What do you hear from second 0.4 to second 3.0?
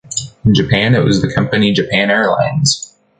In Japan it was the company Japan Airlines.